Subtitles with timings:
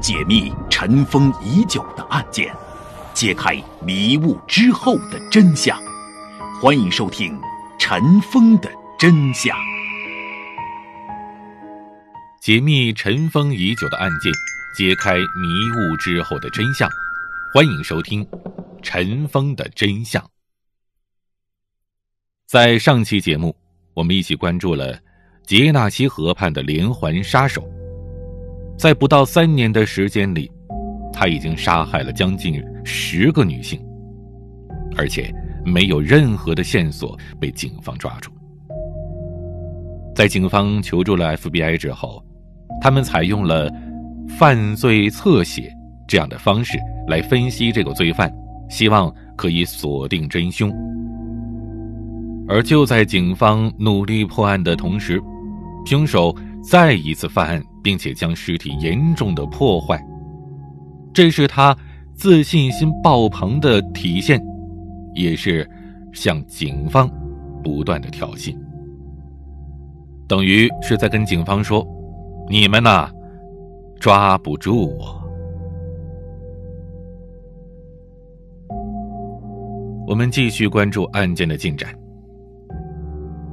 [0.00, 2.54] 解密尘封已久的案件，
[3.12, 5.78] 揭开迷雾之后的真相。
[6.62, 7.38] 欢迎收听
[7.78, 9.54] 《尘封的真相》。
[12.40, 14.32] 解密尘封已久的案件，
[14.76, 15.22] 揭开迷
[15.76, 16.88] 雾之后的真相。
[17.52, 18.24] 欢迎收听
[18.82, 20.22] 《尘封的真相》。
[22.46, 23.54] 在上期节目，
[23.92, 24.98] 我们一起关注了
[25.48, 27.66] 杰纳西河畔的连环杀手。
[28.76, 30.52] 在不到三年的时间里，
[31.10, 33.80] 他已经杀害了将近十个女性，
[34.94, 38.30] 而且没有任何的线索被警方抓住。
[40.14, 42.22] 在警方求助了 FBI 之后，
[42.78, 43.72] 他们采用了
[44.38, 45.74] 犯罪侧写
[46.06, 48.30] 这样的方式来分析这个罪犯，
[48.68, 50.70] 希望可以锁定真凶。
[52.46, 55.18] 而就在警方努力破案的同时，
[55.88, 57.62] 凶手再一次犯案。
[57.80, 59.98] 并且将尸体严重的破坏，
[61.14, 61.74] 这是他
[62.14, 64.38] 自信心爆棚的体现，
[65.14, 65.66] 也是
[66.12, 67.10] 向警方
[67.64, 68.54] 不断的挑衅，
[70.26, 71.82] 等于是在跟警方说
[72.50, 73.10] ：“你们呐，
[73.98, 75.16] 抓不住我。”
[80.06, 81.88] 我们继续关注案件的进展。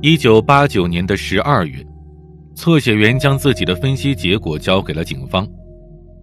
[0.00, 1.86] 一九八九年的十二月。
[2.56, 5.46] 测写员将自己的分析结果交给了警方，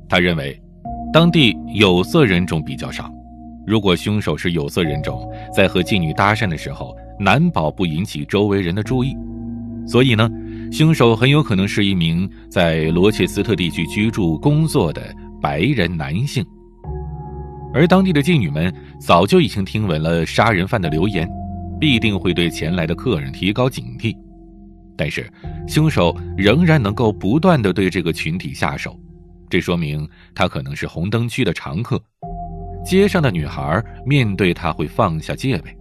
[0.09, 0.59] 他认为，
[1.13, 3.09] 当地有色人种比较少，
[3.67, 9.15] 如果凶手是有色人种，在和妓女搭讪的时候，难保不引起周围人的注意，
[9.85, 10.27] 所以呢，
[10.71, 16.43] 凶手很有可能是一名在罗切斯特地区居住工作的白人男性，
[17.75, 21.29] 而当地的妓女们早就已经听闻了杀人犯的流言，
[21.79, 24.17] 必定会对前来的客人提高警惕。
[24.95, 25.27] 但是，
[25.67, 28.95] 凶手仍然能够不断的对这个群体下手，
[29.49, 31.99] 这说明他可能是红灯区的常客。
[32.85, 35.75] 街上的女孩面对他会放下戒备。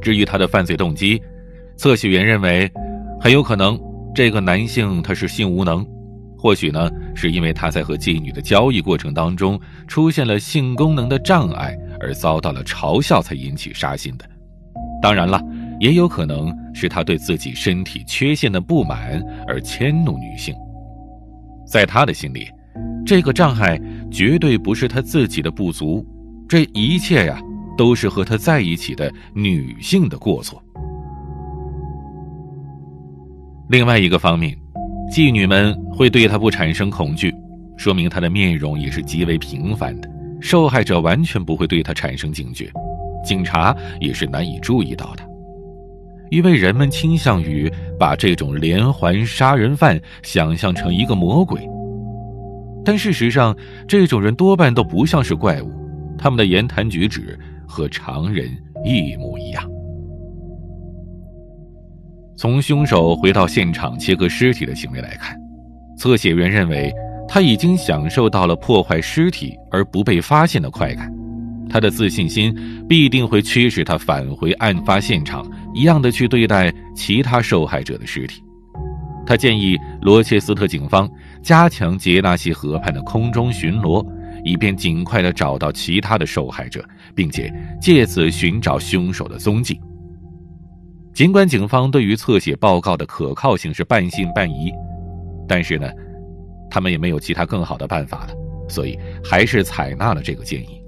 [0.00, 1.22] 至于他的犯罪动机，
[1.76, 2.70] 测序员认为，
[3.20, 3.78] 很有可能
[4.14, 5.86] 这个男性他是性无能，
[6.36, 14.28] 或许呢是因为他在和妓女的交易过程当中出现了性功能的障碍而遭到了嘲笑才引起杀心的。
[15.00, 15.40] 当然了。
[15.78, 20.54] 也有可能是他对自己身体缺陷的不满而迁怒女性，
[21.66, 22.48] 在他的心里，
[23.04, 26.04] 这个障碍绝对不是他自己的不足，
[26.48, 27.40] 这一切呀
[27.76, 30.62] 都是和他在一起的女性的过错。
[33.68, 34.56] 另外一个方面，
[35.12, 37.34] 妓女们会对他不产生恐惧，
[37.76, 40.08] 说明他的面容也是极为平凡的，
[40.40, 42.70] 受害者完全不会对他产生警觉，
[43.24, 45.35] 警察也是难以注意到的。
[46.30, 51.60] 因为人们倾向于把这种连环杀人犯想象成一个魔鬼，
[52.84, 53.56] 但事实上，
[53.86, 55.70] 这种人多半都不像是怪物，
[56.18, 58.48] 他们的言谈举止和常人
[58.84, 59.68] 一模一样。
[62.36, 65.34] 从凶手回到现场切割尸体的行为来看，
[65.96, 66.92] 侧写员认为
[67.26, 71.10] 他已经享受到了破坏尸体而不被发现的快感。
[71.68, 72.54] 他的自信心
[72.88, 75.44] 必定会驱使他返回案发现场，
[75.76, 78.42] 一样的去对待其他受害者的尸体。
[79.26, 81.10] 他建议罗切斯特警方
[81.42, 84.04] 加强杰纳西河畔的空中巡逻，
[84.42, 86.82] 以便尽快的找到其他的受害者，
[87.14, 89.78] 并且借此寻找凶手的踪迹。
[91.12, 94.72] 尽管警方对于侧写报告的可靠性是半信半疑，
[95.48, 95.90] 但是呢，
[96.70, 98.34] 他们也没有其他更好的办法了，
[98.68, 100.80] 所以还是采纳了这个建议。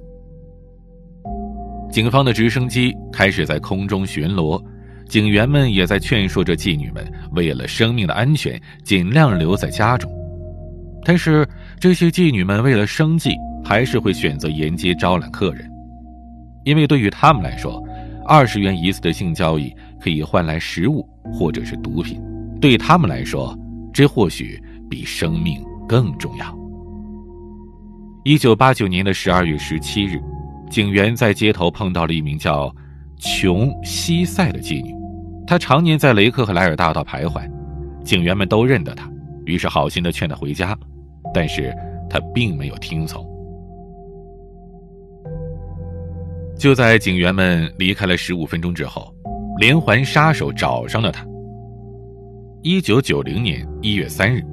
[1.91, 4.63] 警方的直升机开始在空中巡逻，
[5.09, 10.11] 警员们也在劝说着妓女们，为了生命的安全，尽量留在家中。
[11.05, 11.49] 但是，
[11.81, 15.71] 这些妓女们为了生计，还是会选择沿街招揽客人，
[16.65, 17.83] 因为对于他们来说，
[18.27, 22.21] 二十元一次的性交易可以换来食物或者是毒品，
[22.61, 23.59] 对他们来说，
[23.93, 26.55] 这或许比生命更重要。
[28.25, 30.21] 一九八九年的十二月十七日。
[30.71, 32.71] 警员在街头碰到了一名叫
[33.17, 34.95] 琼西塞的妓女，
[35.49, 37.51] 他常年在雷克和莱尔大道徘徊，
[38.05, 39.11] 警员们都认得他，
[39.47, 40.79] 于是好心的劝他回家，
[41.33, 41.75] 但是
[42.11, 43.27] 他并没有听从。
[46.59, 49.11] 就在警员们离开了十五分钟之后，
[49.59, 51.27] 连环杀手找上了他。
[52.61, 54.45] 一九九零年一月三日，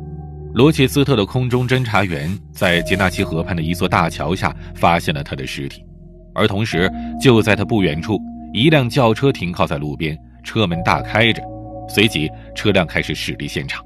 [0.53, 5.85] 罗切斯特的空中侦察员在杰纳奇河畔的一座大桥下发现了他的尸体。
[6.33, 6.89] 而同时，
[7.19, 8.17] 就在他不远处，
[8.53, 11.43] 一辆轿车停靠在路边，车门大开着，
[11.89, 13.83] 随即车辆开始驶离现场，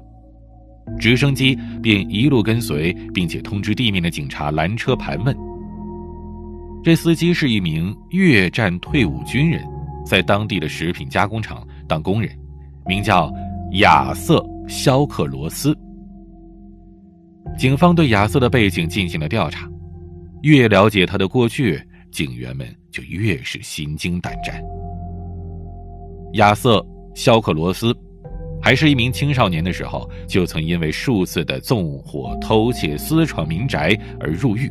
[0.98, 5.36] 直升机便一路跟随，并且通知地面的警察拦车盘问。
[6.84, 9.62] 这司机是一名越战退伍军人，
[10.06, 12.30] 在当地的食品加工厂当工人，
[12.86, 13.32] 名叫
[13.72, 15.76] 亚瑟·肖克罗斯。
[17.58, 19.68] 警方对亚瑟的背景进行了调查，
[20.42, 24.62] 越了解他的过去，警员们就越是心惊胆战。
[26.34, 26.78] 亚瑟·
[27.14, 27.96] 肖克罗斯
[28.62, 34.70] 还是一名青少年的时候，就曾因为数次的纵火、偷窃、私闯民宅而入狱。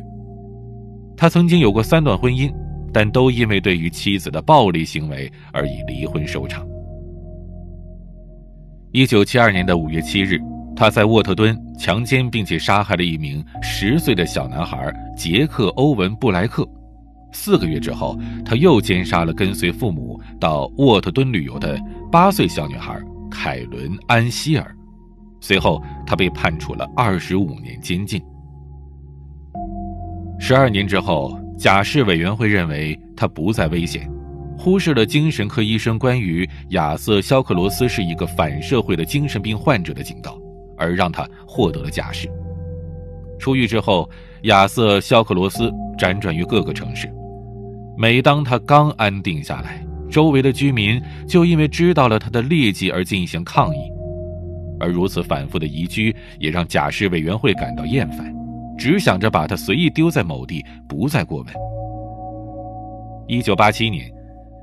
[1.16, 2.50] 他曾经有过三段婚姻，
[2.92, 6.66] 但都因为对于妻子的暴力行为而以离婚收场。
[8.92, 10.40] 一九七二年的五月七日，
[10.74, 16.66] 他在沃特敦强奸并且杀害了一名十岁的小男孩杰克·欧文·布莱克。
[17.32, 21.78] 四个月之后，他又奸杀了跟随父母到沃特敦旅游的
[22.10, 23.00] 八岁小女孩
[23.30, 24.76] 凯伦·安希尔。
[25.40, 28.20] 随后，他被判处了二十五年监禁。
[30.38, 34.10] 十二年之后，假释委员会认为他不再危险，
[34.58, 40.38] 忽视了精神科医生关于亚瑟·肖克罗斯是一个反社会的精神病患者的警告，
[40.76, 42.28] 而让他获得了假释。
[43.38, 44.08] 出狱之后，
[44.42, 47.10] 亚瑟·肖克罗斯辗转于各个城市。
[48.00, 50.98] 每当他刚安定下来，周围的居民
[51.28, 53.80] 就因为知道了他的劣迹而进行抗议，
[54.80, 58.34] 而如此反复的移居也让假释委员会感到厌烦。
[58.78, 61.54] 只想着把他随意丢在某地，不再过问。
[63.28, 64.10] 一九八七年，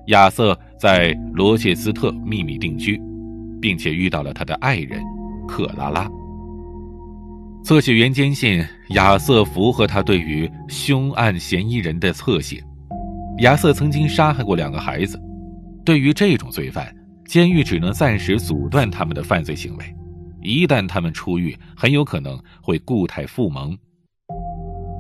[0.08, 3.00] 亚瑟在罗切斯特秘密定居，
[3.62, 5.00] 并且遇到了他的爱人
[5.48, 6.10] 克拉拉。
[7.64, 12.64] 测血员坚信亚瑟符合他对于凶案嫌疑人的侧写。
[13.40, 15.22] 亚瑟曾经杀害过两个孩子，
[15.86, 16.92] 对于这种罪犯，
[17.28, 19.86] 监狱只能暂时阻断他们的犯罪行为。
[20.42, 23.78] 一旦他们出狱，很有可能会固态复萌。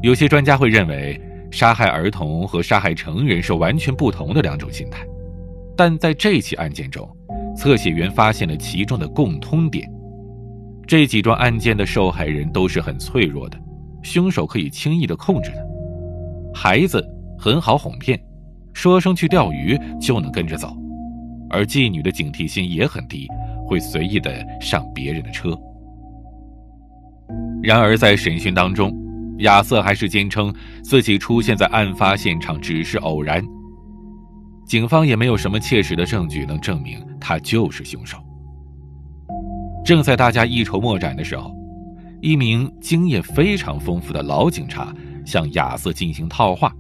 [0.04, 1.20] 有些专家会认为，
[1.50, 5.04] 杀害儿童和杀害成人是完全不同的两种心态，
[5.76, 7.10] 但在这起案件中，
[7.56, 9.90] 测写员发现了其中的共通点：
[10.86, 13.58] 这几桩案件的受害人都是很脆弱的，
[14.04, 15.68] 凶手可以轻易的控制的。
[16.54, 17.04] 孩子
[17.38, 18.20] 很好哄骗，
[18.78, 20.78] 说声去钓鱼就能跟着走，
[21.50, 23.28] 而妓女的警惕心也很低，
[23.66, 25.50] 会随意的上别人的车。
[27.64, 28.96] 然而在审讯当中，
[29.40, 30.54] 亚瑟还是坚称
[30.84, 33.44] 自己出现在案发现场只是偶然。
[34.68, 38.20] 警方也没有什么切实的证据能证明他就是凶手。
[39.84, 41.52] 正在大家一筹莫展的时候，
[42.22, 44.94] 一名经验非常丰富的老警察
[45.26, 46.72] 向亚瑟进行套话。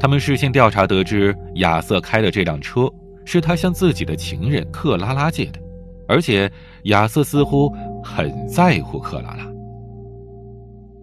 [0.00, 2.90] 他们事先调查得知，亚瑟开的这辆车
[3.24, 5.58] 是他向自己的情人克拉拉借的，
[6.06, 6.50] 而且
[6.84, 9.46] 亚瑟似乎很在乎克拉拉。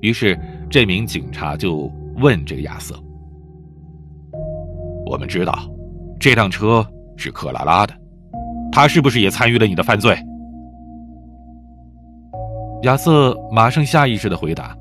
[0.02, 0.38] 于是，
[0.70, 2.96] 这名警察就问这个亚瑟
[5.06, 5.70] ：“我们知道，
[6.20, 6.86] 这辆车
[7.18, 7.94] 是克拉拉的，
[8.72, 10.16] 他是不是也参与了你的犯罪？”
[12.84, 14.76] 亚瑟马上下意识的回答：“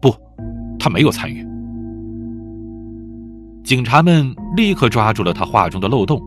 [0.00, 0.14] 不，
[0.78, 1.44] 他没有参与。”
[3.66, 6.22] 警察们立刻抓住了他话中的漏洞。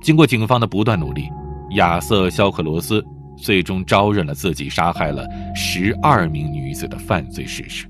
[0.00, 1.28] 经过警方的不断努力，
[1.72, 3.04] 亚瑟·肖克罗斯。
[3.36, 5.26] 最终招认了自己杀害了
[5.56, 7.84] 十二名女子的犯罪事实。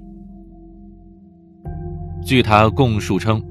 [2.25, 3.45] 据他供述称，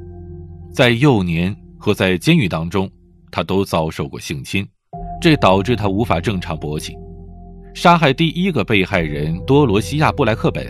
[0.73, 2.89] 在幼年和在监狱当中，
[3.29, 4.67] 他都遭受过性侵，
[5.21, 6.97] 这导致他无法正常勃起。
[7.75, 10.65] 杀害第一个被害人多罗西亚·布莱克本，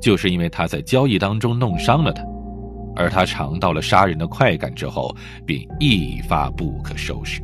[0.00, 2.24] 就是因为他在交易当中弄伤了他，
[3.00, 5.16] 而他尝到了杀人的快感之后，
[5.46, 7.42] 便一发不可收拾。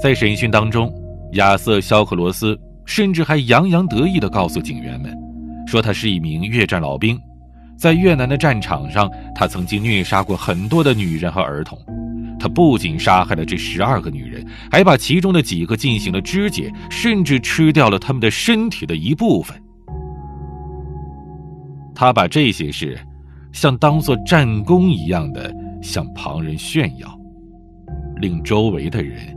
[0.00, 0.92] 在审讯当中，
[1.32, 5.12] 亚瑟·肖克罗斯甚至还洋洋得意地告诉警员们，
[5.66, 7.20] 说他是一名越战老兵，
[7.76, 11.76] 在越南的战场上，他曾经虐杀过很多的女人和儿童。
[12.38, 19.60] 他不仅杀害了这十二个女人，还把其中的几个进行了肢解，甚至吃掉了他们的身体的一部分。
[21.96, 22.96] 他把这些事
[23.52, 27.08] 像当做战功一样的向旁人炫耀，
[28.20, 29.36] 令周围的人。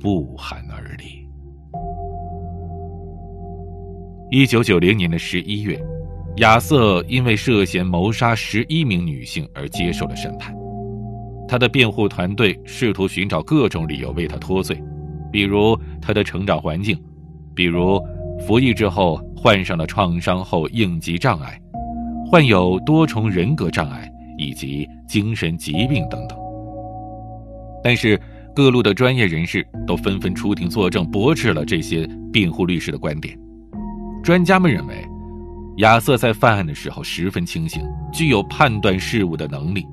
[0.00, 1.26] 不寒而栗。
[4.30, 5.82] 一九九零年的十一月，
[6.36, 10.54] 亚瑟因为涉嫌谋杀十一名女性而接受了审判。
[11.48, 14.78] 他的辩护团队试图寻找各种理由为他脱罪，
[15.32, 17.02] 比如他的成长环境，
[17.54, 17.98] 比如
[18.46, 21.58] 服役之后患上了创伤后应激障碍，
[22.34, 26.36] 患有多重人格障碍以及精神疾病等等。
[27.80, 28.20] 但是。
[28.56, 33.36] 各路的专业人士都纷纷出庭作证，驳斥了这些辩护律师的观点。
[34.22, 34.94] 专家们认为，
[35.78, 39.84] 亚瑟在犯案的时候十分清醒，具有判断事物的能力。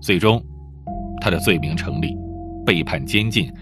[0.00, 0.42] 最终，
[1.20, 2.16] 他的罪名成立，
[2.64, 3.52] 被判监禁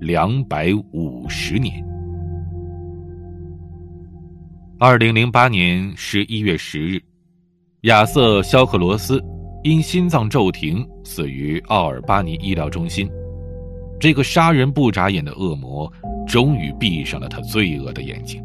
[0.00, 1.84] 两百五十年。
[4.76, 7.00] 二零零八年十一月十日，
[7.86, 9.22] 亚瑟·肖克罗斯
[9.62, 13.08] 因心脏骤停死于奥尔巴尼医疗中心。
[14.00, 15.90] 这个杀人不眨眼的恶魔
[16.26, 18.44] 终于闭上了他罪恶的眼睛，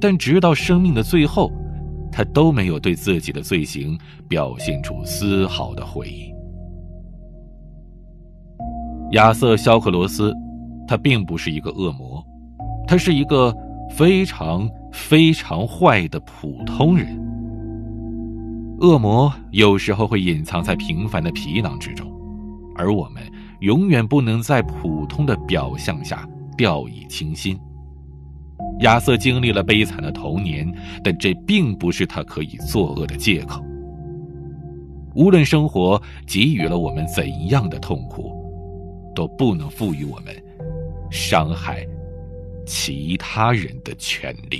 [0.00, 1.52] 但直到生命的最后，
[2.10, 3.96] 他都没有对自己的罪行
[4.28, 6.34] 表现出丝毫的悔意。
[9.12, 10.34] 亚瑟·肖克罗斯，
[10.88, 12.20] 他并不是一个恶魔，
[12.88, 13.54] 他是一个
[13.88, 14.68] 非常。
[14.94, 17.18] 非常坏的普通人，
[18.82, 22.10] 恶魔有时候会隐藏在平凡的皮囊之中，
[22.74, 23.22] 而我们
[23.60, 27.56] 永远不能在普通的表象下掉以轻心。
[28.80, 30.68] 亚瑟经历了悲惨的童年，
[31.04, 33.64] 但这并不是他可以作恶的借口。
[35.14, 38.32] 无论生活给予了我们怎样的痛苦，
[39.14, 40.34] 都不能赋予我们
[41.08, 41.86] 伤害。
[42.66, 44.58] 其他人的权利。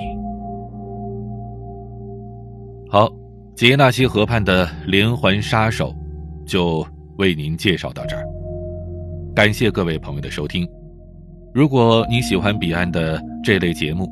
[2.88, 3.08] 好，
[3.54, 5.94] 杰纳西河畔的连环杀手，
[6.46, 6.84] 就
[7.18, 8.24] 为您介绍到这儿。
[9.34, 10.66] 感谢各位朋友的收听。
[11.52, 14.10] 如果你喜欢彼岸的这类节目，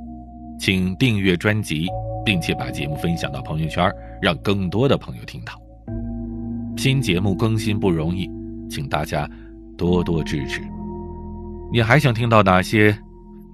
[0.59, 1.87] 请订阅专辑，
[2.25, 5.55] 并且把节目分享到朋友圈，让更多的朋友听到。
[6.77, 8.31] 新节目更新不容易，
[8.69, 9.29] 请大家
[9.77, 10.61] 多多支持。
[11.73, 12.97] 你还想听到哪些？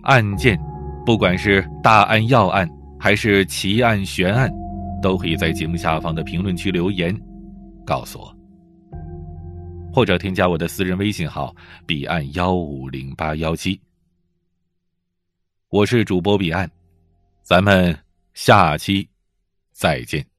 [0.02, 0.60] 案件，
[1.04, 4.48] 不管是大案要案还是奇案悬案，
[5.02, 7.14] 都可以在节目下方的评论区留言，
[7.84, 8.36] 告诉我，
[9.92, 11.54] 或者添加我的私人微信号
[11.86, 13.80] 彼岸幺五零八幺七。
[15.68, 16.70] 我是主播彼岸，
[17.42, 17.96] 咱们
[18.34, 19.08] 下期
[19.72, 20.35] 再见。